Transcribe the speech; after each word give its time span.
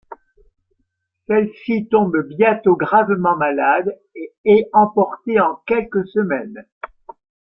Celle-ci 1.27 1.87
tombe 1.87 2.27
bientôt 2.27 2.75
gravement 2.75 3.35
malade 3.37 3.99
et 4.15 4.33
est 4.45 4.67
emportée 4.73 5.39
en 5.39 5.61
quelques 5.67 6.07
semaines. 6.07 6.65